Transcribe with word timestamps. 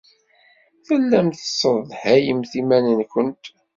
Tellamt 0.87 1.39
tessedhayemt 1.41 2.51
iman-nwent. 2.61 3.45